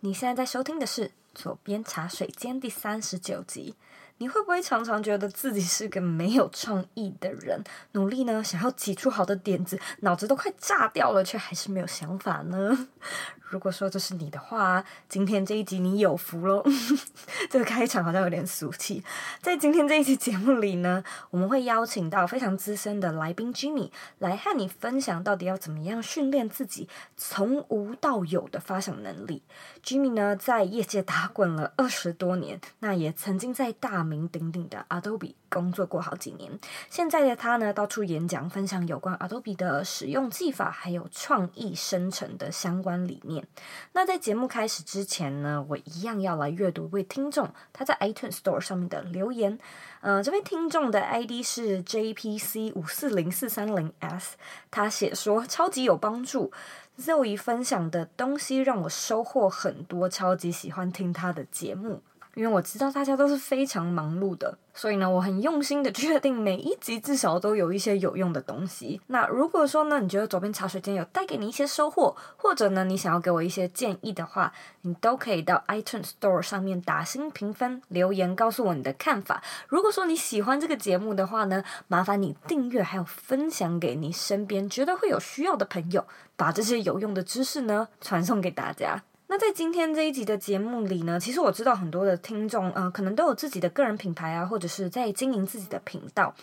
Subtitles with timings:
[0.00, 3.74] 你现在在收听的是《左边茶水间》第三十九集。
[4.18, 7.62] 你会不会常常觉得自己是个没有创意的人？
[7.92, 12.88] 努力呢，想要挤出好的点子，脑子都快炸掉了，却还是没有想法呢？
[13.50, 16.62] 如果说这是你的话，今天这一集你有福喽！
[17.48, 19.02] 这个开场好像有点俗气。
[19.40, 29.42] 在今天这一期节目里呢，我们会邀请到非常资深的来宾 Jimmy 来和你分享到底要怎么样训练自己从无到有的发想能力。
[29.82, 36.58] Jimmy 呢，在业界打滚了二十多年，那也曾经在大名鼎鼎的 Adobe 工作过好几年。
[36.88, 43.46] 现在的他呢，到处演讲，分享有关 Adobe 的使用技法，还有创意生成的相关理念。
[43.92, 49.58] 那在节目开始之前呢，我一样要来阅读一位听众他在 iTunes Store 上面的留言。
[50.00, 54.36] 呃，这位听众的 ID 是 JPC 五四零四三零 S，
[54.70, 56.52] 他写说超级有帮助
[56.98, 62.02] ，Zoe 分享的东西让我收获很多，超级喜欢听他的节目。
[62.38, 69.00] 因为我知道大家都是非常忙碌的，所以呢，我很用心的 确定每一集至少都有一些有用的东西。
[69.08, 79.42] 那如果说呢，你觉得左边茶水间有带给你一些收获，或者呢，你想要给我一些建议的话，你都可以到 iTunes Store 上面打星评分、留言，告诉我你的看法。
[79.66, 89.02] 如果说你喜欢这个节目的话呢，麻烦你订阅还有分享给你身边觉得会有需要的朋友，把这些有用的知识呢传送给大家。
[89.30, 96.34] 那在今天这一集的节目里呢，其实我知道很多的听众，呃，可能都有自己的个人品牌啊，或者是在经营自己的频道。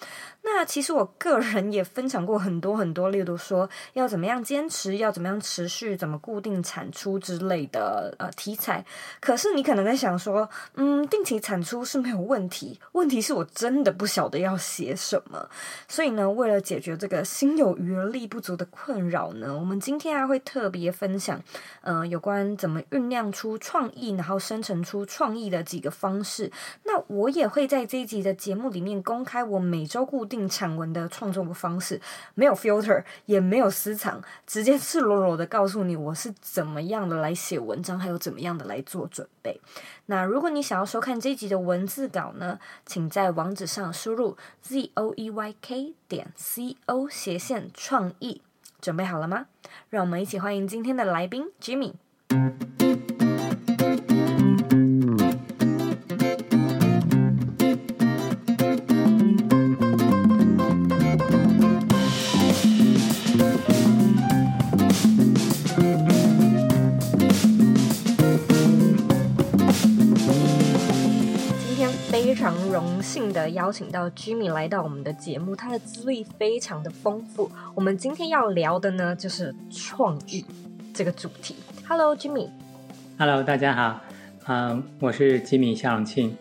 [0.43, 8.85] 那其实我个人也分享过很多很多，例如说要怎么样坚持，要怎么样持续，怎么固定产出之类的呃题材。
[9.19, 15.49] 可是你可能在想说，嗯，定期产出是没有问题，问题是我真的不晓得要写什么。
[15.87, 21.41] 所以呢，为了解决这个心有余而力不足的困扰呢，我们今天还会特别分享，
[21.81, 22.74] 呃，有关怎么。
[22.75, 26.51] 们酝酿出创意，然后生成出创意的几个方式。
[26.83, 32.01] 那我也会在这一集的节目里面公开我每周固定产文的创作的方式，
[32.33, 39.61] 没有 filter，也没有私藏，直接赤裸裸的告诉你我是怎么样的来写文章，还有怎么样的来做准备。
[40.07, 48.41] 那如果你想要收看这一集的文字稿呢，请在网址上输入 z o e y k 点 c o 斜线创意。
[48.81, 49.47] 准备好了吗？
[49.89, 51.93] 让我们一起欢迎今天的来宾 Jimmy。
[52.27, 52.37] 今
[71.75, 77.51] 天非常荣幸的邀请到 Jimmy 来到我们的节目，他的资历非常的丰富。
[77.75, 80.43] 我们今天要聊的呢，就是创意
[80.95, 81.55] 这个主题。
[81.85, 82.47] Hello，Jimmy。
[83.19, 84.01] Hello，大家好。
[84.47, 86.33] 嗯、我是 Jimmy 夏荣庆。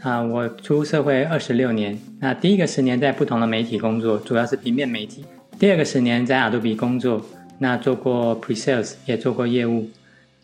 [0.00, 1.98] 啊、我出社会二十六年。
[2.20, 5.24] 那第一个十年在不同的媒体工作，主要是平面媒体。
[5.58, 7.20] 第二个十年在 Adobe 工作，
[7.58, 9.90] 那做过 Pre-sales，也做过业务。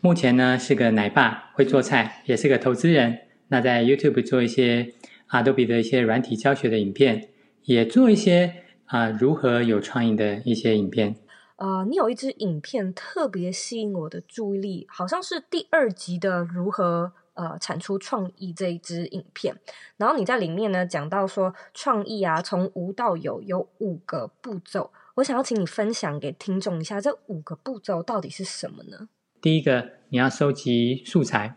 [0.01, 3.21] 目前呢是个奶爸，会做菜，也是个投资人。
[3.47, 4.93] 那在 YouTube 做一些。
[5.31, 7.29] Adobe 的一些软体教学的影片，
[7.65, 8.53] 也做一些
[8.85, 11.17] 啊、如何有创意的一些影片。
[11.65, 19.57] 呃，你有一支影片特别吸引我的注意力，好像是第二集的如何呃产出创意这一支影片。
[19.97, 29.09] 然后你在里面呢讲到说，创意啊从无到有有五个步骤，我想要请你分享给听众一下，这五个步骤到底是什么呢？
[29.41, 31.57] 第一个，你要收集素材，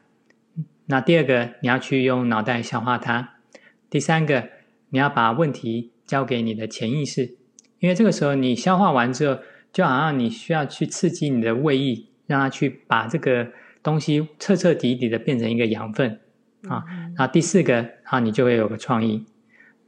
[0.85, 3.33] 那第二个，你要去用脑袋消化它。
[3.89, 4.47] 第三个，
[4.91, 7.35] 你要把问题交给你的潜意识，
[7.79, 9.41] 因为这个时候你消化完之后，
[9.71, 13.47] 就好像你需要去刺激你的胃液，让它去把这个
[13.83, 16.19] 东西彻彻底底的变成一个养分
[16.67, 16.83] 啊。
[17.15, 19.25] 然后第四个，啊，你就会有个创意。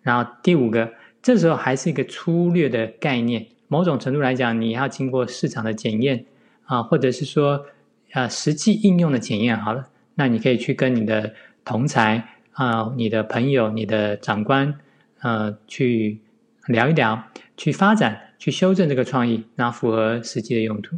[0.02, 0.92] 然后第五个，
[1.22, 6.26] 这时候还是一个粗略的概念，某种程度来讲，你要经过市场的检验
[6.66, 7.66] 啊，或者是说
[8.14, 11.34] 啊实际应用的检验好了，那你可以去跟你的
[11.64, 12.36] 同才。
[12.54, 14.78] 啊，你的朋友、你的长官，
[15.22, 16.20] 呃，去
[16.68, 17.24] 聊一聊，
[17.60, 20.98] 去发展、去修正这个创意，然后符合实际的用途。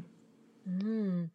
[0.64, 1.32] 嗯，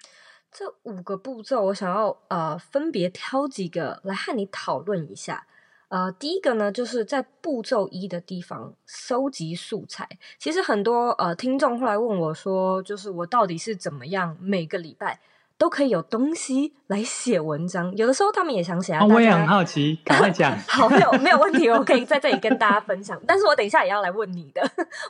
[0.52, 5.48] 这五个步骤，我想要呃分别挑几个来和你讨论一下。
[5.88, 10.08] 呃，第一个呢，就是在步骤一的地方收集素材。
[10.38, 15.18] 其实很多呃听众后来问我说，就是我到底是怎么样每个礼拜。
[15.58, 19.04] 都可以有东西来写文章，有的时候他们也想写啊。
[19.06, 20.56] 我也很好奇， 赶快讲。
[20.68, 23.20] 好，没有没有问题，我可以在这里跟大家分享。
[23.26, 24.62] 但是我等一下也要来问你的，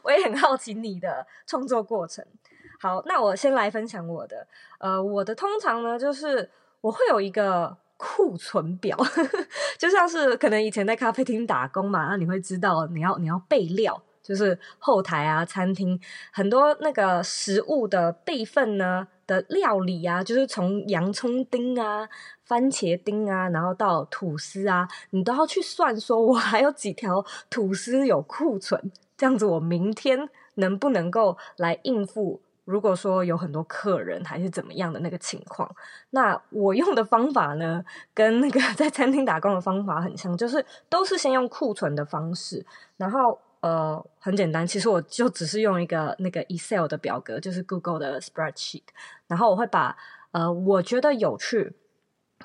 [0.04, 2.25] 我也很好奇你的创作过程。
[2.78, 4.46] 好，那我先来分享我的。
[4.78, 6.49] 呃，我的通常呢，就是
[6.81, 8.96] 我会有一个库存表，
[9.78, 15.99] 就像是可能以前在咖啡厅打工嘛，那你会知道你要你要备料，就是后台啊，餐厅
[16.31, 22.08] 很多那个食物的备份呢的料理啊，就是从洋葱丁啊、
[22.44, 32.40] 番茄丁啊，然后到吐司啊，你都要去算，说我还有几条吐司有库存，这样子我明天能不能够来应付？
[32.64, 35.70] 如果说有很多客人还是怎么样的那个情况，
[36.11, 48.84] 那我用的方法呢，跟那个 在餐厅打工的方法很像，就是都是先用库存的方式，然后呃很简单，其实我就只是用一个那个 Excel 的表格，就是 Google 的 Spreadsheet，
[49.26, 49.96] 然后我会把
[50.30, 51.74] 呃我觉得有趣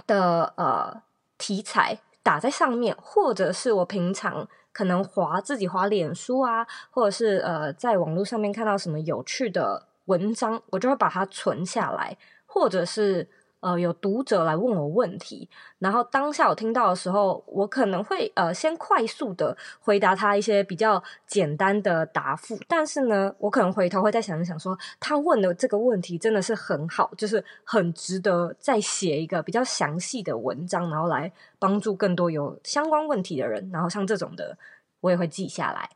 [0.08, 1.04] 的呃
[1.38, 9.88] 题材打在上面，或者是我平常可能划自己划脸书啊，或者是呃在网络上面看到什么有趣的。
[10.06, 13.30] 文章我就会把它存下来，或者是
[13.62, 15.50] 呃有读者来问我问题，
[15.80, 34.58] 然后当下我听到的时候，我可能会呃先快速的回答他一些比较简单的答复，但是呢，我可能回头会再想一想说，他问的这个问题真的是很好，就是很值得再写一个比较详细的文章，然后来帮助更多有相关问题的人，然后像这种的
[35.00, 35.90] 我也会记下来。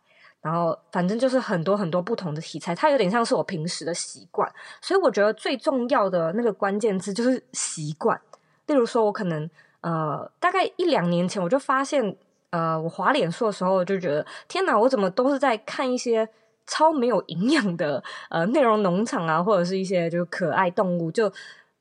[0.46, 4.48] 然后，反正就是很多很多不同的题材，它有点像是我平时的习惯，
[4.80, 8.22] 所以我觉得最重要的那个关键字就是习惯。
[8.68, 9.50] 例如说，我可能
[9.82, 12.16] 呃，大概一两年前我就发现，
[12.52, 16.30] 呃，我滑脸书的时候就觉得，天哪，我怎么都是在看一些
[16.68, 21.34] 超没有营养的呃内容农场啊，或者是一些就是可爱动物，就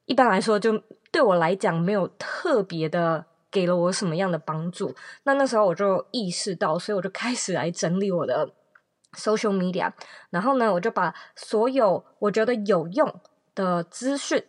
[0.06, 0.82] 一般来说，就
[1.12, 3.26] 对我来讲没有特别的。
[3.54, 4.92] 给了我什么样的帮助？
[5.22, 8.50] 那那时候我就意识到，所以我就开始来整理我的
[9.12, 9.92] social media。
[10.30, 13.14] 然后呢，我就把所有我觉得有用
[13.54, 14.42] 的资讯，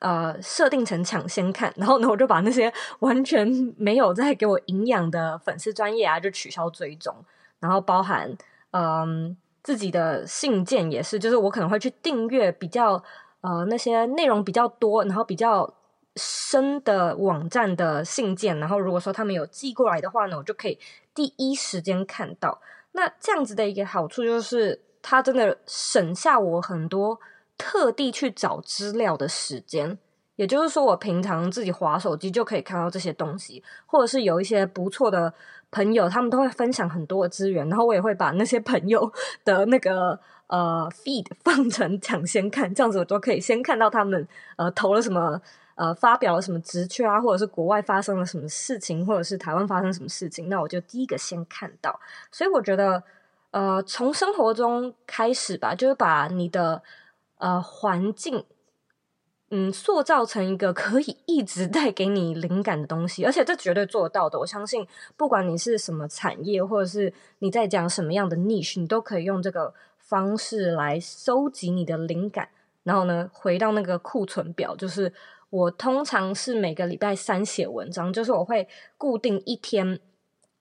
[0.00, 1.72] 呃，设定成抢先看。
[1.76, 3.46] 然后呢，我就把那些完全
[3.76, 7.14] 没有在给我营养的粉丝专业啊，就取消追踪。
[7.60, 8.36] 然后包含
[8.72, 13.00] 嗯、自己的信件也是，就是我可能会去订阅比较
[13.40, 15.72] 呃那些内容比较多，然后比较。
[16.18, 20.78] 深的网站的信件，然后如果说他们有寄过来的话呢，我就可以
[21.14, 22.60] 第一时间看到。
[22.92, 27.20] 那这样子的一个好处就是，它真的省下我很多
[27.56, 29.96] 特地去找资料的时间。
[30.36, 35.32] 也就是说，我平常自己划手机就可以看到这些东西，或者是有一些不错的
[35.70, 39.12] 朋友，他们都会分享很多的资源，然后我也会把那些朋友
[39.44, 44.26] 的那个呃 feed 放成抢先看，这样子我都可以先看到他们
[44.56, 45.40] 呃投了什么。
[45.78, 52.00] 呃，发表了什么职缺啊，或者是国外发生了什么事情，或者是台湾发生什么事情，那我就第一个先看到。
[52.32, 53.00] 所以我觉得，
[53.52, 56.82] 呃，从生活中开始吧，就是把你的
[57.36, 58.44] 呃环境，
[59.50, 64.36] 嗯，塑造成一个可以一直带给你灵感的东西，而且这绝对做得到的。
[64.40, 64.84] 我相信，
[65.16, 72.48] 不管你是什么产业，或者是你在讲什么样的 niche，你都可以用这个方式来收集你的灵感，
[72.82, 75.12] 然后呢，回到那个库存表，就是。
[75.50, 79.98] 我通常是每个礼拜三写文章，就是我会固定一天，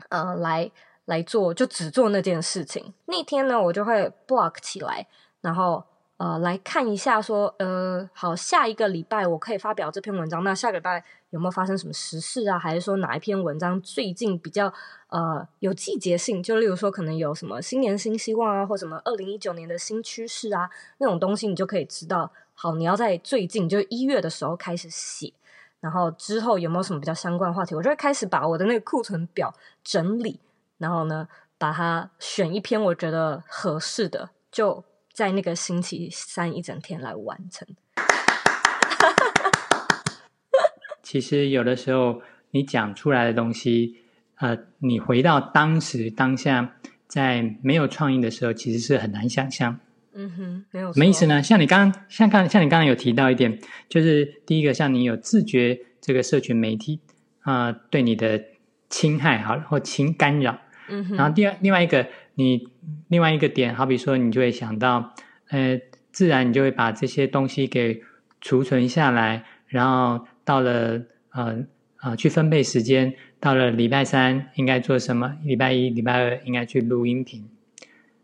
[0.09, 0.71] 呃，来
[1.05, 2.93] 来做，就只做那件事情。
[3.05, 5.05] 那天呢，我就会 block 起来，
[5.41, 5.83] 然后
[6.17, 10.43] 呃，来看一下说，呃，好，下一个礼拜我可以发表这篇文章。
[10.43, 12.57] 那下个礼拜有没有发生什么时事啊？
[12.57, 14.73] 还是说哪一篇文章最近比较
[15.09, 16.41] 呃有季节性？
[16.41, 22.31] 就例如说，可能有什么新年新希望啊，或什么二零一九年的新趋势啊，那种东西你就可以知道。
[22.59, 25.31] 好，你要在最近就一月的时候开始写，
[25.79, 30.39] 然后之后有没有什么比较相关的话题，我就会开始把我的那个库存表整理，
[30.79, 31.27] 然后呢，
[31.59, 34.83] 把它选一篇我觉得合适的，就
[35.13, 37.67] 在那个星期三一整天来完成。
[41.03, 44.01] 其实有的时候你讲出来的东西，
[44.37, 46.75] 呃，你回到当时当下，
[47.07, 49.79] 在没有创意的时候，其实是很难想象。
[50.19, 51.43] 嗯哼，没有什么意思呢？
[51.43, 56.99] 像你刚刚，像刚，像你刚刚有提到一点，就是第一个，像你有自觉这个社群媒体
[57.41, 58.43] 啊、呃，对你的
[58.89, 60.59] 侵害好了或侵干扰。
[60.89, 61.17] 嗯哼。
[61.17, 62.67] 然后第二，另外一个，你
[63.09, 65.13] 另外一个点，好比说，你就会想到，
[65.49, 65.79] 呃，
[66.11, 68.01] 自然你就会把这些东西给
[68.41, 71.63] 储存下来，然后到了呃
[72.01, 77.47] 呃去分配时间，到了礼拜三应该做什么，礼拜一、礼拜二应该去录音频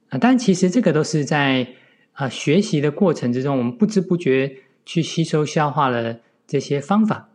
[0.09, 0.17] 啊。
[0.19, 1.67] 但其实这个都是在。
[2.13, 7.29] 啊，学习的过程之中，我们不知不觉去吸收、消化了这些方法，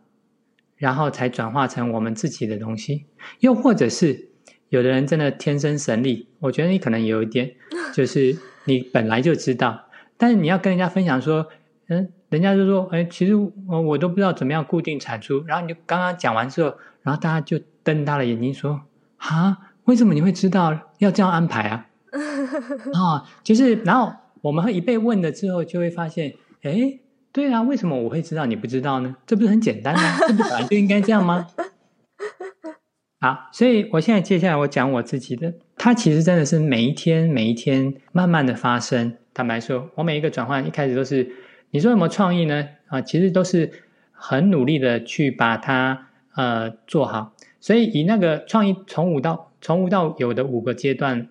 [0.77, 3.07] 然后才转化成我们自己的东西。
[3.41, 4.29] 又或者是
[4.69, 7.55] 有的人真的天生神力，我觉得你可能有一点，
[7.93, 11.49] 就是你本来就知道，但是你要跟人家分享说，
[11.89, 15.43] 嗯，人家就说，哎，其实我我都不知道怎么样固定产出。
[15.47, 18.83] 然后你就刚刚讲完之后，然后大家就瞪大了眼睛说，
[19.17, 21.87] 啊，为什么你会知道要这样安排啊？
[22.95, 26.99] 啊，就是，然后我们会一被问了之后，就会发现，哎，
[27.33, 29.17] 对啊，为什么我会知道你不知道呢？
[29.27, 30.19] 这不是很简单吗？
[30.27, 31.47] 这不本来就应该这样吗？
[33.21, 39.17] 好，所以我现在接下来我讲我自己的，它其实真的是每一天每一天慢慢的发生。
[39.35, 41.31] 坦白说，我每一个转换一开始都是，
[41.71, 42.69] 你说有没有创意呢？
[42.87, 43.71] 啊，其实都是
[44.13, 47.35] 很努力的去把它呃做好。
[47.61, 51.29] 所以以那个创意从无到从无到有的五个阶段，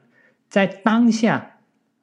[0.49, 1.56] 在当下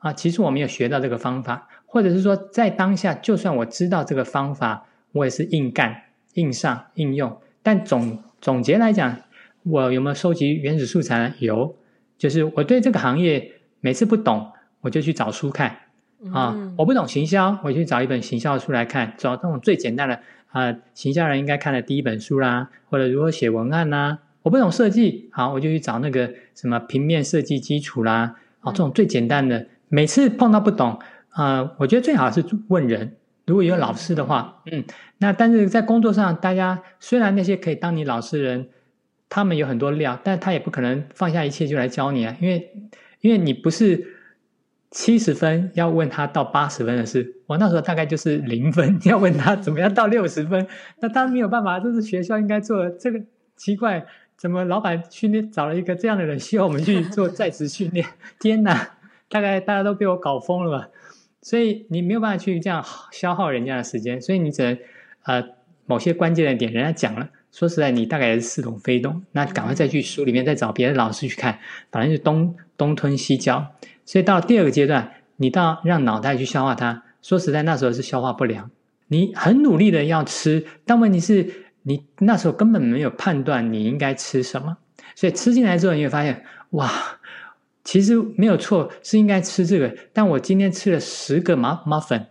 [0.04, 6.02] 啊，其实我没有学到这个方法，或者是说在当下，就算我知道这个方法，我也是硬干、
[6.34, 7.34] 硬上、硬用。
[7.62, 9.16] 但总总结来讲，
[9.62, 11.34] 我有没有收集原始素材呢？
[11.38, 11.74] 有，
[12.18, 15.68] 就是我对这个行业每次不懂，我就去找书看
[16.34, 16.52] 啊。
[16.54, 24.18] 嗯、我不懂行销，我去找一本行销书来看，找那种最简单的啊，行销人应该看的第一本书啦，或者如何写文案啦。
[24.42, 29.68] 我不懂设计，好，我就去找那个什么平面设计基础啦，啊，这种最简单的。
[29.94, 30.98] 每次碰到不懂，
[31.30, 33.16] 啊，我觉得最好是问人。
[33.46, 34.82] 如果有老师的话，嗯，
[35.18, 38.68] 那但是在工作上，大家虽然那些可以当你老师的人。
[39.30, 42.70] 他们有很多料，但他也不可能放下一切就来教你啊，因为，
[43.20, 44.06] 因为你不是
[44.92, 50.64] 七十分要问他到八十分的事，我那时候大概就是零分 要问他怎么样到六十分，
[51.00, 52.90] 那他没有办法，这是学校应该做的。
[52.90, 53.20] 这个
[53.56, 58.06] 奇怪，怎么老板训练找了一个这样的人，需要我们去做在职训练？
[58.38, 60.88] 天哪，大概大家都被我搞疯了吧？
[61.42, 64.78] 所以你没有办法去这样消耗人家的时间，所以你只能
[65.24, 65.44] 呃
[65.86, 67.28] 某些关键的点，人家讲了。
[67.52, 71.60] 说实在，你大概也是似懂非懂，那赶快再去书里面再找别的老师去看，
[71.92, 73.74] 反正就东东吞西嚼。
[74.04, 77.04] 所以到第二个阶段，你到让脑袋去消化它。
[77.22, 78.70] 说实在，那时候是消化不良。
[79.06, 81.48] 你很努力的要吃，但问题是，
[81.82, 84.78] 你那时候根本没有判断你应该吃什么。
[85.14, 86.90] 所以吃进来之后，你会发现，哇，
[87.84, 89.94] 其实没有错，是应该吃这个。
[90.12, 92.26] 但我今天吃了十个麻麻粉，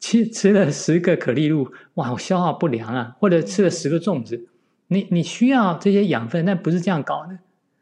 [0.00, 4.48] 吃吃了十个可丽露，哇，我消化不良啊，或者吃了十个粽子。
[4.88, 7.38] 你你需要这些养分，但不是这样搞的，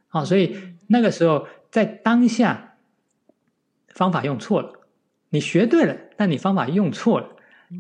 [0.08, 2.76] 啊，所以那个时候在当下
[3.88, 4.72] 方法用错了，
[5.30, 7.28] 你学对了，但你方法用错了，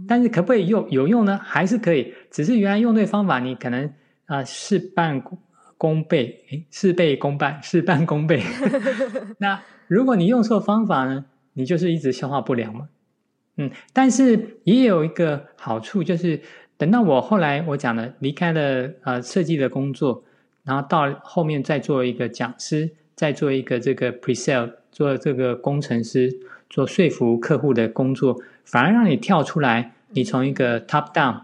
[0.08, 1.38] 但是可不可以用有用呢？
[1.42, 3.92] 还是可以，只是原来用对方法，你可能
[4.26, 5.38] 啊事半功
[5.84, 8.42] 功倍，诶，事倍功半， 事半功倍。
[9.38, 12.88] 那如果你用错方法呢，你就是一直消化不良嘛，
[13.58, 16.40] 嗯，但是也有一个好处就是。
[16.76, 20.24] 等到我后来我讲了离开了呃设计的工作，
[20.64, 26.36] 然后到后面再做一个讲师，再做一个这个 pre-sale，做这个工程师，
[26.68, 31.42] 做说服客户的工作，反而让你跳出来，你从一个 top down，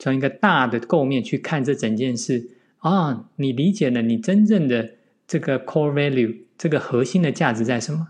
[0.00, 2.48] 从一个大的构面去看这整件事
[2.82, 4.90] 啊，你理解了你真正的
[5.26, 8.08] 这个 core value，这个核心的价值在什么？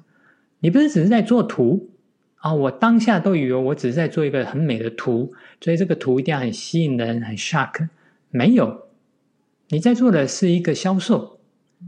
[0.60, 1.88] 你不是只是在做图。
[2.36, 7.88] 啊、我当下都以为我只是在做一个很美的图，所以这个图一定要很吸引人、很 shock。
[8.30, 8.88] 没有，
[9.68, 11.38] 你在做的是一个销售，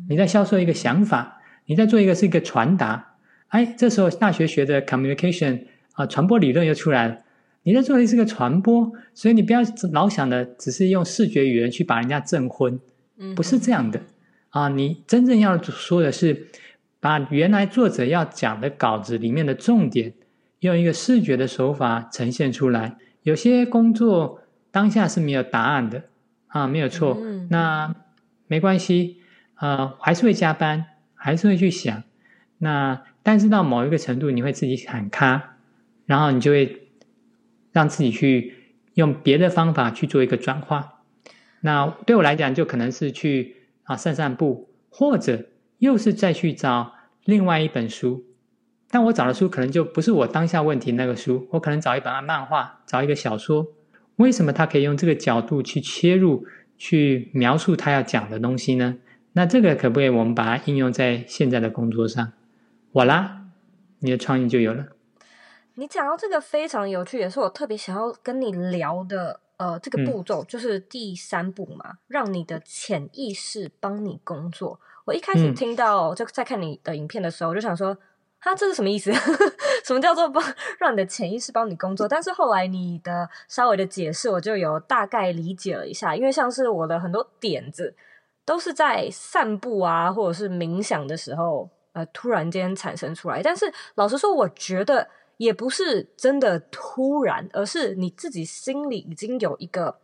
[0.09, 3.17] 你在销售一个想法，你在做一个是一个传达。
[3.49, 5.63] 哎，这时候大学学的 communication
[5.95, 7.19] 啊，传播理论又出来了。
[7.65, 9.61] 你在做的是个传播，所以你不要
[9.93, 12.79] 老想的只是用视觉语言去把人家证婚，
[13.35, 14.01] 不是这样的
[14.51, 14.69] 啊！
[14.69, 16.47] 你真正要说的是，
[17.01, 20.13] 把原来作者要讲的稿子里面的重点。
[20.61, 24.41] 用一个视觉的手法呈现出来，有些工作
[24.71, 26.05] 当下是没有答案的
[26.47, 27.95] 啊，没有错，嗯、那
[28.47, 29.19] 没关系，
[29.57, 32.03] 呃，还是会加班，还是会去想，
[32.57, 35.57] 那但是到某一个程度，你会自己喊卡，
[36.07, 36.84] 然后你就会
[37.75, 38.55] 让自己去
[38.95, 41.03] 用别的方法去做一个转化。
[41.61, 45.47] 那对我来讲，就可能是去啊散散步，或者
[45.79, 48.25] 又是再去找另外一本书。
[48.91, 53.67] 但我找的书可能就不是我当下问题那个书，我可能找一本漫画，找一个小说。
[54.17, 56.47] 为什么他可以用这个角度去切入，
[56.79, 58.97] 去描述他要讲的东西呢？
[59.33, 62.33] 那这个可不可以我们把它应用在现在的工作上？
[62.93, 63.47] 我啦，
[63.99, 64.87] 你的创意就有了。
[65.75, 69.41] 你讲到这个非常有趣，也是我特别想要跟你聊的。
[69.57, 74.81] 呃，这个步骤就是第三步嘛，嗯、让你的潜意识帮你工作。
[75.05, 77.97] 我一开始听到就在看你的影片的时候，我就想说。
[78.41, 79.11] 他这是什么意思？
[79.87, 80.45] 什么叫做帮
[80.79, 82.07] 让你的潜意识帮你工作？
[82.07, 86.15] 但是后来你的稍微的解释，我就有大概理解了一下。
[86.15, 87.97] 因为像是我的很多点子，
[88.45, 93.41] 都是在散步啊，或者是冥想的时候，呃，突然间产生出来。
[93.43, 99.99] 但是老实说，我觉得也不是真的突然，而是你自己心里已经有一个，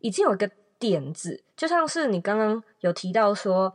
[0.00, 3.74] 已经有一个点子，就像是你刚刚有提到说，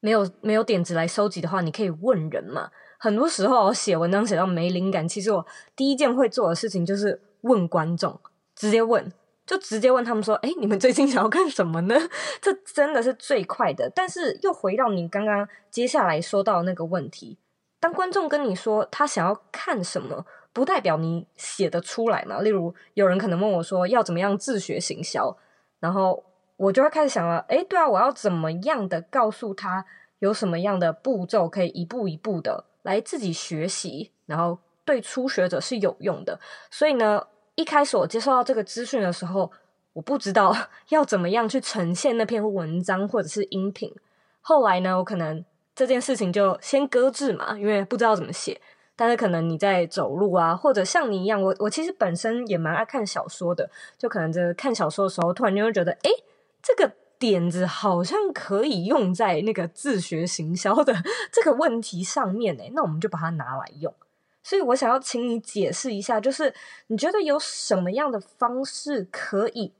[0.00, 2.70] 没有没有点子来收集的话，你可以问人嘛。
[2.98, 8.20] 很多时候我写文章写到没灵感，其实我第一件会做的事情就是问观众，
[8.54, 9.12] 直接问。
[9.46, 11.96] 就直接问他们说：“哎，你们最近想要干什么呢？”
[12.40, 13.90] 这真的是最快的。
[13.92, 17.36] 但是又回到你刚刚接下来说到那个问题：
[17.80, 22.40] 当观众跟你说他想要看什么，不代表你写得出来嘛。
[22.40, 25.36] 例如，有人可能问我说：“要怎么样自学行销？”
[25.80, 26.22] 然后
[26.56, 29.84] 我就会开始想了：“哎，对啊，我要怎么样的告诉他
[30.20, 36.38] 有什么样的步骤可以一步一步的来自己学习，然后对初学者是有用的。”
[36.70, 37.26] 所以呢。
[37.56, 39.50] 一开始我接受到这个资讯的时候，
[39.92, 40.56] 我不知道
[40.88, 43.92] 要怎么样去呈现那篇文章或者是音频。
[44.40, 45.44] 后来呢，我可能
[45.80, 48.60] 这件事情就先搁置嘛，因为不知道怎么写。
[48.94, 56.10] 但是可能你在走路啊，或者像你一样，我我其实本身也蛮爱看小说的，就可能这看小说的时候，突然就会觉得，诶，
[56.62, 60.94] 这个点子好像可以用在那个自学行销的
[61.32, 63.94] 这个问题上面，诶，那我们就把它拿来用。
[64.42, 66.52] 所以我想要请你解释一下，就是
[66.88, 69.72] 你觉得有什么样的方式可以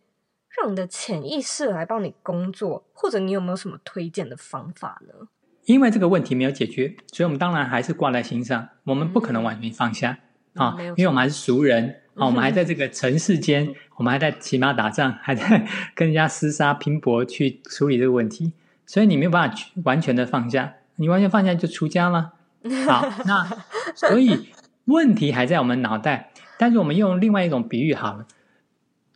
[0.49, 5.29] 让你的潜意识来帮你工作，或者你有没有什么推荐的方法呢？
[5.71, 10.19] 因为这个问题没有解决，所以我们当然还是挂在心上，我们不可能完全放下
[10.55, 18.53] 啊，因为我们还是熟人啊， 我们还在这个尘世间，我们还在骑马打仗， 还在跟人家厮杀拼搏去处理这个问题，
[18.85, 22.33] 所以你没有办法完全的放下，你完全放下就出家了。
[22.89, 23.49] 好，那
[23.95, 24.49] 所以
[24.87, 28.27] 问题还在我们脑袋，但是我们用另外一种比喻好了。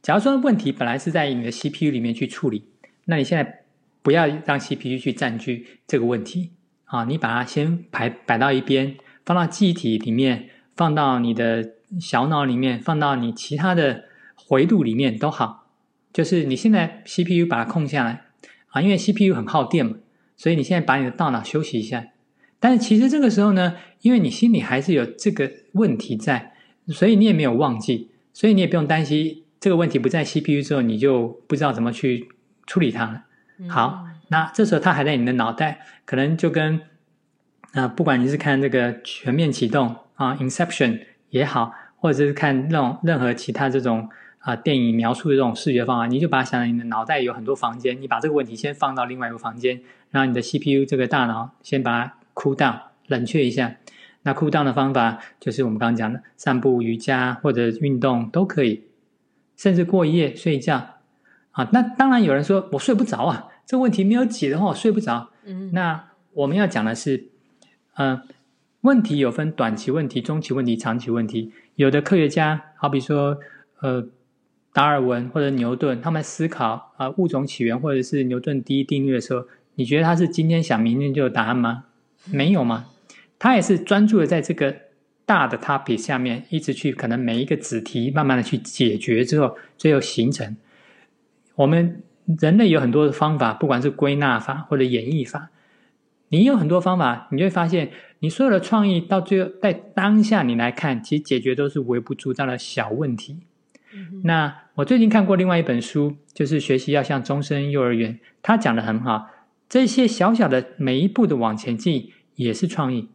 [0.01, 2.69] 假如说问题本来是在你的 CPU 里面去处理，
[3.07, 3.64] 那你现在
[4.05, 6.51] 不要让 CPU 去占据这个问题
[6.85, 14.05] 啊，你把它先排摆到一边，放到记忆体里面，放到你的小脑里面，放到你其他的
[14.37, 15.71] 回路里面都好。
[16.13, 18.27] 就是你现在 CPU 把它空下来
[18.69, 19.97] 啊，因为 CPU 很耗电嘛，
[20.37, 22.09] 所以你现在把你的大脑休息一下。
[22.61, 26.53] 但是其实这个时候呢，因为你心里还是有这个问题在，
[26.89, 32.29] 所以你也没有忘记，所以你也不用担心这个问题不在 CPU 之后，你就不知道怎么去
[32.67, 33.25] 处理它了。
[33.69, 36.81] 好，那这时候它还在你的脑袋，可能就跟
[37.73, 41.01] 啊、不管你是看这个全面启动啊，Inception
[41.31, 52.15] 也好，或者是看那种任何其他这种啊电影描述的这种视觉方法，你就把它想成你的脑袋有很多房间，你把这个问题先放到另外一个房间，然后你的 CPU 这个大脑先把它。
[52.37, 53.77] Cool down，冷却一下。
[54.23, 58.89] 那 cool down 的方法就是我们刚刚讲的，散步、瑜伽或者运动都可以，
[59.57, 60.97] 甚至过夜睡觉
[61.53, 61.69] 啊。
[61.73, 65.31] 那当然有人说我睡不着啊，这个问题没有解的话我睡不着。
[65.45, 67.29] 嗯，那我们要讲的是，
[67.97, 68.23] 嗯、呃，
[68.83, 71.53] 问题有分短期问题、中期问题、长期问题。
[71.77, 73.39] 有的科学家，好比说
[73.81, 74.07] 呃
[74.73, 81.85] 达尔文或者牛顿，他们思考啊、呃、物种起源或者是牛顿第一定律的时候，你觉得他是今天想明天就有答案吗？
[82.27, 82.87] 没有吗？
[83.39, 84.75] 他也是专注的在这个
[85.27, 90.57] 大的 topic 下面，一直去可能每一个子题慢慢的去解决之后，最后形成。
[91.57, 92.03] 我们
[92.39, 95.51] 人类有很多的方法，不管是归纳法或者演绎法，
[96.29, 103.41] 你有很多方法，你就会发现，你所有的创意到最后在当下你来看，其实解决都是微不足道的小问题。
[103.93, 109.29] 嗯、那我最近看过另外一本书，就是学习要像终身幼儿园，他讲的很好。
[109.69, 113.09] 这些小小的每一步的往前进也是创意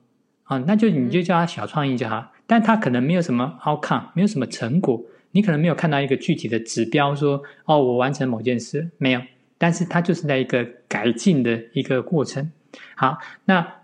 [0.43, 2.31] 啊，那就你就叫它小创意就好。
[2.47, 9.21] 但它可能没有什么 outcome，没有什么成果，你可能没有看到一个具体的指标说哦，我完成某件事没有。
[9.57, 12.51] 但是它就是在一个改进的一个过程。
[12.95, 13.75] 好，那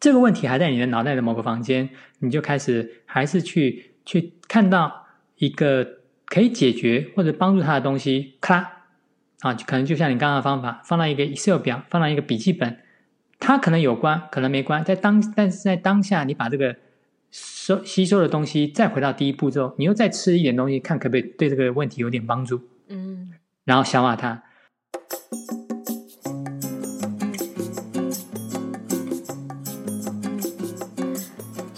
[0.00, 5.06] 这个问题还在你的脑袋的某个房间，你就开始还是去去看到
[5.36, 8.70] 一个可以解决或者帮助他的东西，咔。
[9.40, 12.78] 啊，可能就像你刚刚的方法，放到一个 Excel 表，放到一个笔记本，
[13.38, 14.82] 它可能有关，可能没关。
[14.82, 16.74] 在当，但是在当下，你把这个
[17.36, 22.60] 收吸收的东西再回到第一步之后，你又再吃一点东西，看可不可以对这个问题有点帮助。
[22.86, 23.32] 嗯，
[23.64, 24.40] 然后消化它。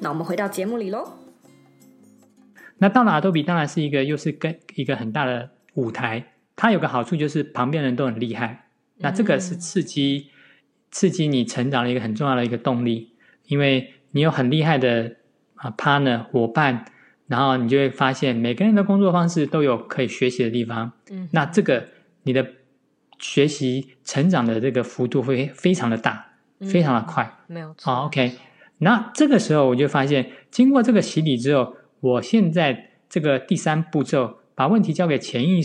[0.00, 1.18] 那我们回到节目里喽。
[2.78, 10.32] 那到了 Adobe 当然是一个又是跟一个很大的舞台，它有个好处就是旁边人都很厉害，那这个是刺激、嗯、
[10.92, 13.14] 刺激你成长的一个很重要的一个动力，
[13.46, 15.16] 因为你有很厉害的
[15.56, 16.84] 啊 partner 伙伴，
[17.26, 21.88] 然后你就会发现每个人的工作方式都有可以学习的地方，嗯，那这个
[22.22, 22.46] 你的
[23.18, 26.28] 学习成长的这个幅度会非常的大，
[26.60, 27.92] 嗯、非常的快，没有错。
[27.92, 28.34] 好，OK，
[28.78, 31.74] 那这个时候我就发现，经过这个洗礼之后。
[32.00, 35.60] 我现在这个第三步骤，把问题交给潜意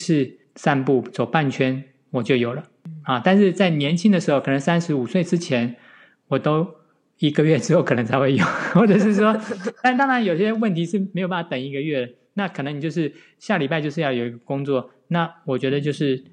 [0.00, 2.64] 识散步走半圈，我就有了
[3.04, 3.22] 啊！
[3.24, 5.76] 但是在年轻的时候，可能三十五岁之前，
[6.26, 6.66] 我都
[7.18, 9.40] 一个月之后可能才会有， 或者是说，
[9.80, 16.24] 但当然有些问题是没有办法等一个月，那可能你就是下礼拜就是要有一个工作，那我觉得就是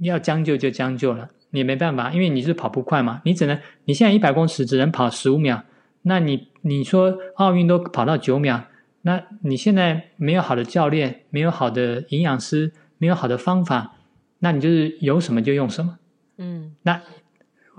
[0.00, 5.62] 要将就就将就了，你没办法，因为你是跑不快嘛，你只能你现在一百公尺只能跑十五秒，
[6.02, 8.64] 那你你说奥运都跑到九秒。
[9.02, 13.96] 那你现在没有好的教练，没有好的营养师，没有好的方法，
[14.40, 15.98] 那你就是有什么就用什么。
[16.36, 17.00] 嗯，那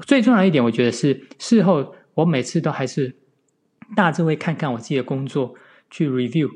[0.02, 3.16] 最重要一点，我觉得是事后我每次都还是
[3.96, 5.54] 大致会看看我自己的工作，
[5.92, 6.50] 去 review，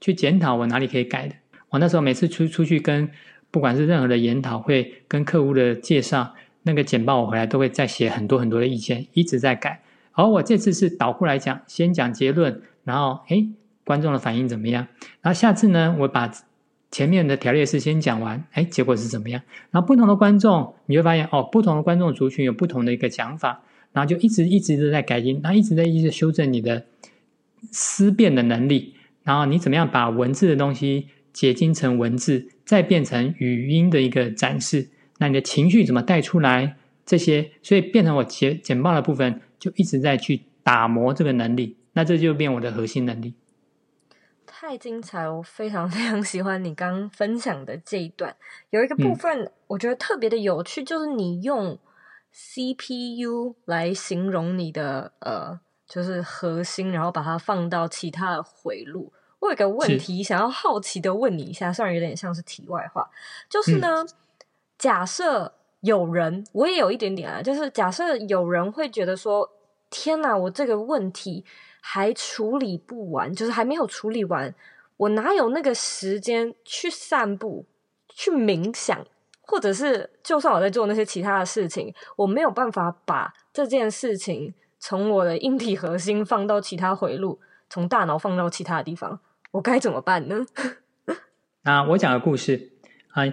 [0.00, 1.34] 去检讨我哪里可以改的。
[1.70, 3.10] 我那时候每次出出去跟
[3.50, 9.82] 不管是任何的研讨会，跟客户的介绍，那个简报我回来都会再写很多很多的意见，一直在改。
[10.12, 13.48] 而我这次是倒过来讲，先讲结论，然后诶
[13.84, 14.86] 观众的反应怎么样？
[15.20, 16.30] 然后下次呢，我把
[16.90, 19.40] 前面的条列式先讲完，哎，结果是怎么样？
[19.70, 26.84] 然后不同的观众，你会发现哦，不同的观众族群有不同的一个讲法，然后就一直一直都在改进，然后一直在一直修正你的
[27.70, 28.94] 思辨的能力，
[29.24, 34.90] 然后你怎么样把文字的东西结晶成文字，再变成语音的一个展示？
[35.22, 36.76] 那你的情绪怎么带出来？
[37.06, 43.36] 这些，所以变成我简简报的部分，就一直在去打磨这个能力，那这就变我的核心能力。
[44.44, 48.34] 太精彩，我非常非常喜欢你刚刚分享的这一段。
[48.70, 51.78] 有一个部分我觉得特别的有趣，嗯、就是你用
[52.32, 59.12] CPU 来形容你的呃，就是核心，然后把它放到其他的回路。
[59.40, 63.10] 我有个问题想要好奇的问你一下，虽然有点像是题外话，
[63.48, 64.08] 就是呢，嗯、
[64.82, 69.48] 假设有人，我也有一点点啊，就是假设有人会觉得说，
[69.90, 71.44] 天哪，我这个问题。
[71.84, 74.54] 还处理不完，就是还没有处理完，
[74.96, 77.66] 我哪有那个时间去散步、
[78.08, 79.04] 去冥想，
[79.40, 89.18] 或者是就算我在做那些其他的事情，我没有办法把这件事情从我的硬体核心放到其他回路，从大脑放到其他的地方，
[89.50, 90.46] 我该怎么办呢？
[91.66, 92.74] 啊，我讲个故事
[93.08, 93.24] 啊，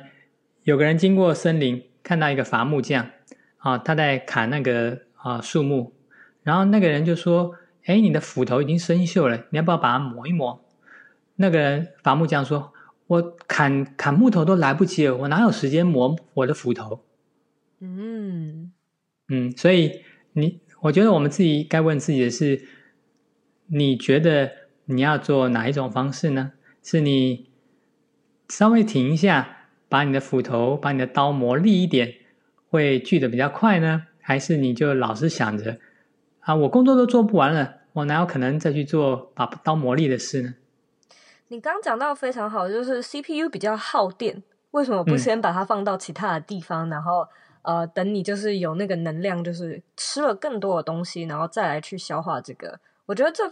[0.70, 3.10] 有个人经过森林，看到一个伐木匠
[3.58, 5.94] 啊，他在砍那个啊树木，
[6.44, 7.56] 然后那个人就说。
[7.86, 10.64] 哎，你的斧头已经生锈了，你要不要把它磨一磨？
[11.38, 12.72] 那个人伐木匠说
[13.08, 17.04] ：“我砍砍木头都来不及了，我哪有时间磨我的斧头？”
[17.80, 18.72] 嗯
[19.30, 20.04] 嗯，所以
[20.34, 22.62] 你，我觉得我们自己该问自己的是：
[23.68, 24.52] 你觉得
[24.86, 26.52] 你要做哪一种方式呢？
[26.84, 27.50] 是你
[28.50, 29.59] 稍微停一下，
[29.90, 32.16] 把你的斧头、把你的刀磨利一点，
[32.70, 34.06] 会锯得比较快呢？
[34.22, 35.80] 还是你就老是想着
[36.42, 37.78] 啊，我工作都做不完了？
[37.94, 40.54] 我哪有可能再去做把刀磨利的事呢？
[41.48, 47.28] 你刚讲到非常好，就是 CPU 比较耗电，为什么不先把它放到其他的地方，嗯、然后
[47.64, 52.80] 呃，等你就是有那个能量，就是吃了更多的东西，然后再来去消化这个？
[53.08, 53.52] 我觉得这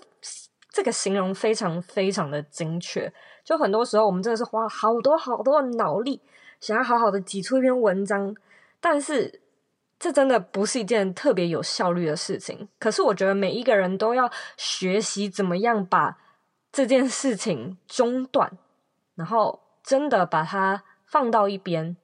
[0.70, 3.12] 这个形容非常非常的精确。
[3.44, 6.22] 就很多时候我们真的是花好多好多的脑力，
[6.60, 8.36] 想要好好的挤出一篇文章，
[8.80, 9.42] 但是。
[10.00, 16.20] 这真的不是一件特别有效率的事情，可是我觉得每一个人都要学习怎么样把
[16.72, 18.60] 这件事情中断，
[19.16, 21.98] 然后真的把它放到一边，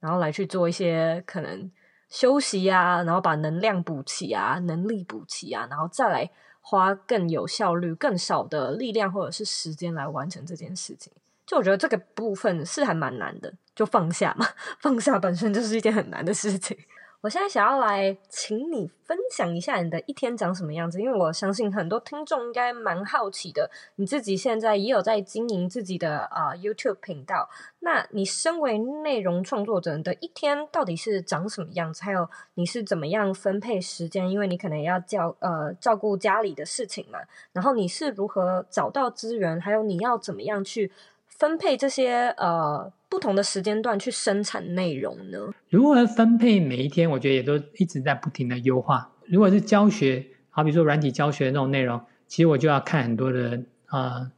[0.00, 1.72] 然后来去做一些可能
[2.10, 6.30] 休息啊，然后把能量补齐啊，能力补齐啊，然后再来
[6.70, 11.12] 花更有效率、更少的力量或者是时间来完成这件事情。
[11.44, 14.46] 就我觉得这个部分是还蛮难的，就放下嘛，
[14.78, 16.78] 放下本身就是一件很难的事情。
[17.22, 23.70] 我现在想要来请你分享一下你的一天长什么样子，因为我相信很多听众应该蛮好奇的。
[23.96, 32.02] 你自己现在也有在经营自己的啊、YouTube 频道，那你身为内容创作者的一天到底是长什么样子？
[32.02, 34.30] 还有你是怎么样分配时间？
[34.30, 37.18] 因为你可能要教呃照顾家里的事情嘛，
[37.52, 39.60] 然后你是如何找到资源？
[39.60, 40.90] 还有你要怎么样去
[41.26, 42.90] 分配这些呃？
[43.10, 45.52] 不同的时间段去生产内容呢？
[45.68, 47.10] 如何分配每一天？
[47.10, 49.12] 我觉得也都一直在不停的优化。
[49.26, 54.30] 如果是教学，好比说软体教学的那种内容，其实我就要看很多的啊、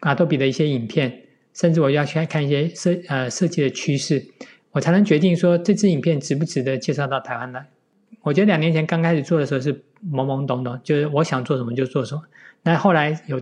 [0.00, 4.24] 呃，Adobe 的一些影片，甚至我要去看一些设呃设计的趋势，
[4.70, 7.66] 我才能决定说这支影片值不值得介绍到台湾来。
[8.22, 9.74] 我觉得两年前刚开始做的时候是
[10.04, 12.22] 懵懵懂懂，就是我想做什么就做什么。
[12.62, 13.40] 那后来有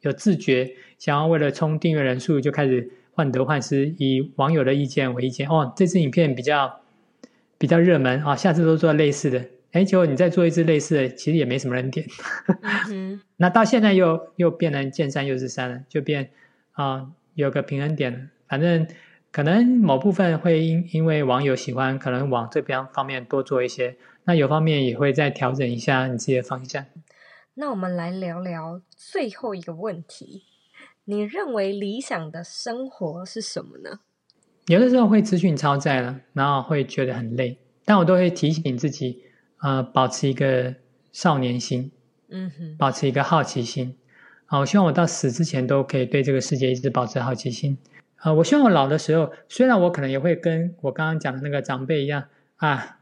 [0.00, 5.48] 有自觉，想要为了冲订阅人数，就开始患得患失，以网友的意见为意见。
[5.48, 6.80] 哦，这支影片比较
[7.56, 9.44] 比较热门啊，哦，下次都做类似的。
[9.72, 12.06] 哎，结果你再做一支类似的，其实也没什么人点。
[12.90, 16.30] 嗯、 那到现在又又变成见山又是山了，就变
[16.72, 18.18] 啊、呃、有个平衡点了。
[18.46, 18.86] 反正
[19.32, 23.96] 可能某部分会因因为网友喜欢，可能往这边方面多做一些。
[24.24, 26.86] 那有方面也会再调整一下你自己的方向。
[27.54, 30.44] 那我们来聊聊最后一个问题：
[31.04, 34.00] 你认为理想的生活是什么呢？
[34.66, 39.22] 有的时候会资讯超载了，然后会觉得很累，但我都会提醒自己。
[39.62, 40.74] 呃，保持一个
[41.10, 41.90] 少年心，
[42.28, 43.96] 嗯哼，保持一个好奇心，
[44.44, 47.78] 啊，我希望我到死之前都可以对这个世界一直保持好奇心。
[48.16, 52.24] 啊，我希望我老的时候，虽然我可能也会跟我刚刚讲的那个长辈一样，
[52.56, 52.98] 啊，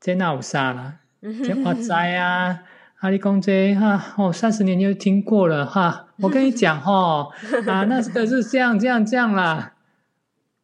[0.00, 2.64] 这那有啥了，这我 知啊，
[3.02, 7.32] 阿里公这哈，哦，三十年就听过了哈，我跟你讲哈、哦，
[7.66, 9.74] 啊，那个是这样这样这样啦。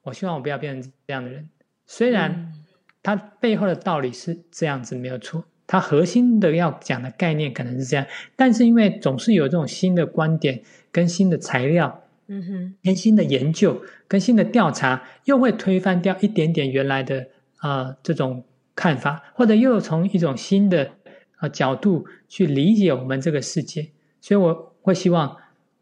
[0.04, 1.48] 我希望我不要变成这样的人，
[1.86, 2.30] 虽然。
[2.32, 2.54] 嗯
[3.00, 8.04] 它背后的道理是这样子没有错，他核心的要讲的概念可能是这样，
[8.36, 10.60] 但是因为总是有这种新的观点
[10.92, 20.90] 跟新的材料，嗯哼，跟新的研究跟新的调查，又会推翻掉一点点原来的啊、呃、这种看法，或者又从一种新的
[21.38, 25.36] 啊、角度去理解我们这个世界，所以我会希望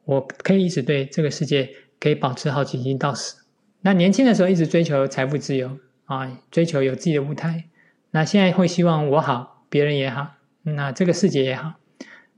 [0.05, 3.45] 我可以一直对这个世界可以保持好奇心到死。
[3.83, 5.79] 那年轻的时候一直追求财富自由。
[6.07, 7.65] 啊，追求有自己的舞台，
[8.13, 11.81] 那现在会希望我好，别人也好，那这个世界也好，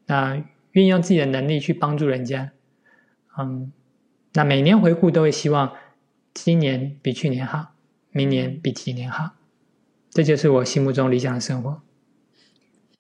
[0.06, 2.52] 那运用自己的能力去帮助人家，
[3.36, 3.70] 嗯，
[4.32, 5.74] 那每年回顾都会希望
[6.32, 7.74] 今年比去年好，
[8.10, 9.32] 明年比今年好，
[10.08, 11.82] 这就是我心目中理想的生活。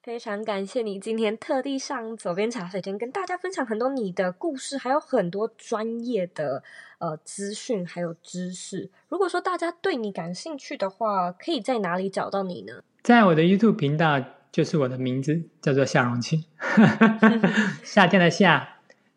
[0.08, 6.62] 非常感谢你今天特地上左边茶水间跟大家分享很多你的故事，还有很多专业的
[6.96, 8.90] 呃资讯还有知识。
[9.10, 12.82] 如果说大家对你感兴趣的话，可以在哪里找到你呢？
[13.02, 14.18] 在我的 YouTube 频道，
[14.50, 16.42] 就是我的名字叫做夏荣庆，
[17.84, 18.76] 夏天的夏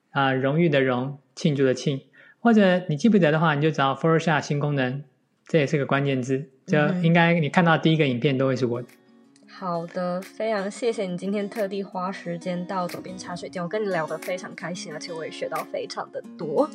[0.09, 2.01] 啊、呃，荣誉的荣，庆祝的庆。
[2.41, 5.05] 或者你记不得的话，你就找 Photoshop 新功能，
[5.47, 8.89] 这也是个关键字，就应该你看到第一个影片都会是我的。
[9.61, 16.67] 好的，非常谢谢你今天特地花时间到左边茶水间，我跟你聊得非常开心，而且我也学到非常的多，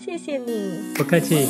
[0.00, 0.92] 谢谢你。
[0.96, 1.46] 不客气。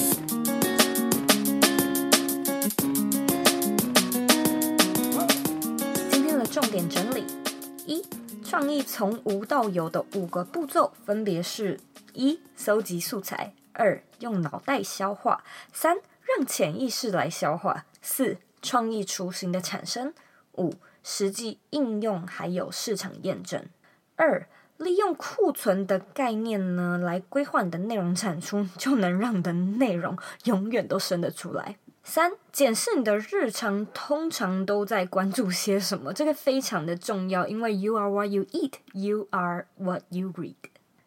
[6.11, 7.25] 今天的重点整理：
[7.87, 8.05] 一、
[8.45, 11.81] 创意从无到有的五个步骤分别是：
[12.13, 15.39] 一、搜集素材；二、用脑袋消化；
[15.73, 20.13] 三、让潜意识来消化；四、创意雏形的产生。
[20.57, 23.65] 五、实际应用还有市场验证。
[24.17, 31.77] 二、利用库存的概念呢，来规划你的内容产出，就能让你的内容永远都生得出来。
[32.03, 40.55] 三、检视你的日常，通常都在关注些什么，这个非常的重要，因为 you are what you eat, you are what you read。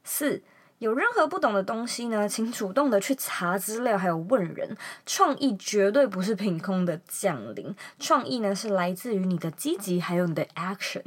[0.03, 0.41] 四、
[0.79, 4.77] 有任何不懂的东西呢，请主动的去查资料，还有问人。
[5.05, 11.01] 创意绝对不是凭空的降临，创意呢是来自于你的积极，还有你的 action。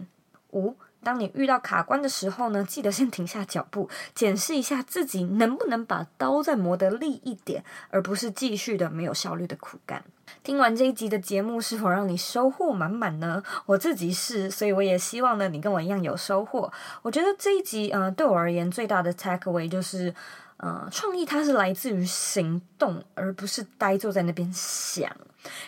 [0.53, 10.05] 五，当你遇到卡关的时候呢，记得先停下脚步，检视一下自己能不能把刀再磨得利一点，而不是继续的没有效率的苦干。
[10.43, 13.43] 听完这一集的节目，是否让你收获满满呢？
[13.67, 16.73] 我自己是，所以我也希望呢，你跟我一样有收获。
[17.03, 20.15] 我觉得这一集，呃，对我而言最大的 takeaway 就是，
[20.59, 25.11] 呃，创意它是来自于行动，而不是呆坐在那边想。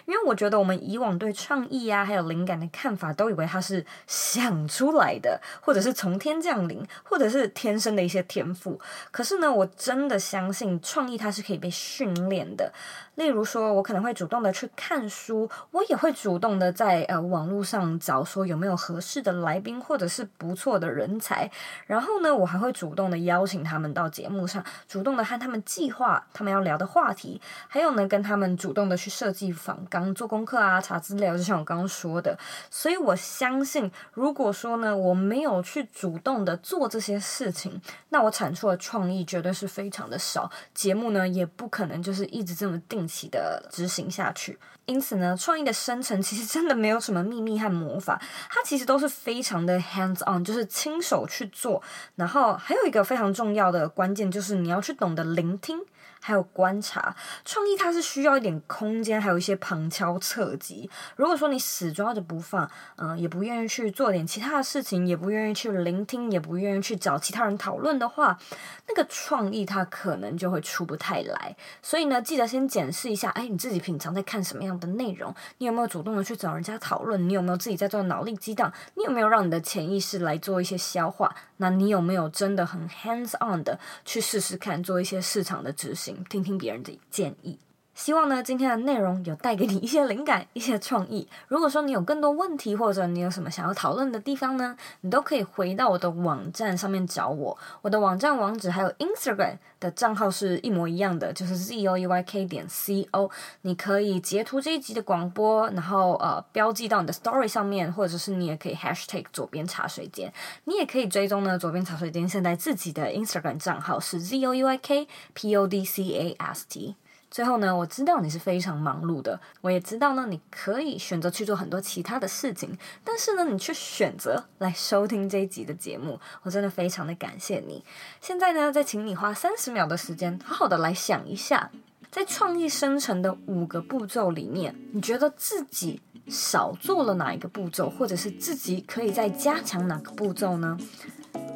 [0.05, 8.81] 因为我觉得我们以往对创意啊，还有灵感的看法，都以为它是想出来的，或者是从天降临，或者是天生的一些天赋。
[9.11, 12.73] 可是呢，我真的相信创意它是可以被训练的。
[13.15, 21.51] 例如说，我可能会主动的去看书，我也会主动的在呃网络上找说有没有合适的来宾，或者是不错的人才。
[21.87, 29.53] 然后呢，我还会主动的邀请他们到节目上，主动的和他们计划他们要聊的话题，还有呢，跟他们主动的去设计。
[29.53, 32.37] 访刚做功课啊，查资料，就像我刚刚说的，
[32.69, 44.33] 所以我相信，如果说呢，我没有去主动的做这些事情，那我产出的创意绝对是非常的少，节目呢也不可能就是一直这么定起的执行下。
[44.35, 44.59] 去。
[44.87, 51.81] 因此呢，创意的生成其实真的没有什么秘密和魔法，它其实都是非常的 hands on，就是亲手去做。
[52.17, 55.79] 然后还有一个非常重要的关键，就是你要去懂得聆听。
[56.25, 60.89] 还有观察创意，它是需要一点空间，还有一些旁敲侧击。
[61.17, 68.39] 如果说你死抓着不放，嗯、也不愿意去做点其他的事情，也不愿意去聆听，也不愿意去找其他人讨论的话，
[68.87, 71.57] 那个创意它可能就会出不太来。
[71.83, 75.35] 所以呢，记得先检视一下，哎，你自己平常在看什么样的内容？
[75.59, 77.29] 你有没有主动的去找人家讨论？
[77.29, 78.73] 你有没有自己在做脑力激荡？
[78.95, 81.35] 你有没有让你的潜意识来做一些消化？
[81.57, 86.12] 那你有没有真的很 hands on 的去试试看，做一些市场的执行？
[86.29, 87.59] 听听别人的建议，
[88.03, 91.29] 希望呢今天的内容有带给你一些灵感、一些创意。
[91.47, 97.57] 如果说你有更多问题，或者你有什么想要讨论的地方呢，你都可以回到我的网站上面找我。
[97.81, 103.31] 我的网站网址还有 Instagram 的账号是一模一样的，就是 z o e y k 点 c o。
[103.61, 110.33] 你可以截图这一集的广播，然后呃标记到你的 Story 上面，或者是你也可以 Hashtag 左边茶水间。
[110.65, 116.97] 你也可以追踪呢左边茶水间现在自己的 Instagram 账号是 z o e y k p o d c a s t。
[117.33, 127.83] 最后呢，我知道你是非常忙碌的，我也知道呢，你可以选择去做很多其他的事情，但是呢，你却选择来收听这一集的节目，我真的非常的感谢你。
[128.21, 131.71] 现在呢，再请你花三十秒的时间，好好的来想一下，
[132.11, 140.77] 在创意生成的五个步骤里面，你觉得自己少做了哪一个步骤，或者是自己可以再加强哪个步骤呢？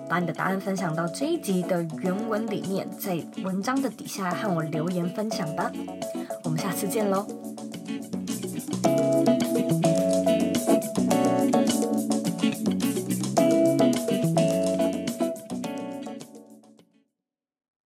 [0.08, 5.70] 把你的答案分享到这一集的原文里面，在文章的底下和我留言分享吧。
[6.44, 7.26] 我们下次见喽。